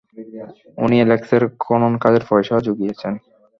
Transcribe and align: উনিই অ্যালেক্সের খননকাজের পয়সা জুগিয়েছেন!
উনিই 0.77 0.99
অ্যালেক্সের 0.99 1.43
খননকাজের 1.63 2.23
পয়সা 2.29 2.55
জুগিয়েছেন! 2.65 3.13